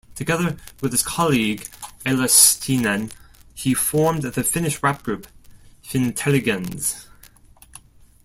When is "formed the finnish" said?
3.75-4.81